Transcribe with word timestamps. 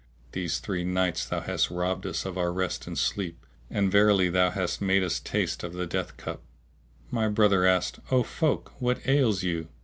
These 0.31 0.57
three 0.57 0.83
nights 0.83 1.27
thou 1.27 1.41
hast 1.41 1.69
robbed 1.69 2.07
us 2.07 2.25
of 2.25 2.35
our 2.35 2.51
rest 2.51 2.87
and 2.87 2.97
sleep, 2.97 3.45
and 3.69 3.91
verily 3.91 4.29
thou 4.31 4.49
hast 4.49 4.81
made 4.81 5.03
us 5.03 5.19
taste 5.19 5.63
of 5.63 5.73
the 5.73 5.85
death 5.85 6.17
cup." 6.17 6.41
My 7.11 7.27
brother 7.27 7.67
asked, 7.67 7.99
"O 8.09 8.23
folk, 8.23 8.73
what 8.81 9.07
ails 9.07 9.43
you?" 9.43 9.67